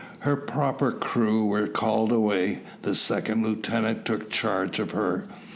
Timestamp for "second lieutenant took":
2.95-4.31